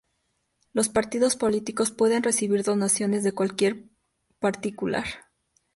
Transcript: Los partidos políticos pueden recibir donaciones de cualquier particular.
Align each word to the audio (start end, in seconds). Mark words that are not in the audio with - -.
Los 0.73 0.89
partidos 0.89 1.35
políticos 1.35 1.91
pueden 1.91 2.23
recibir 2.23 2.63
donaciones 2.63 3.23
de 3.23 3.33
cualquier 3.33 3.85
particular. 4.39 5.05